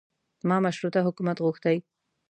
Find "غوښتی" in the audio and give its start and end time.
1.45-1.77